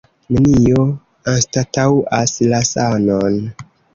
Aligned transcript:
Nenio 0.35 0.85
anstataŭas 1.33 2.35
la 2.53 2.65
sanon. 2.73 3.39